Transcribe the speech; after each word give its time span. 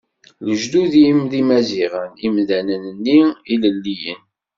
Lejdud-im 0.45 1.19
d 1.31 1.33
Imaziɣen, 1.41 2.11
imdanen-nni 2.25 3.19
ilelliyen. 3.53 4.21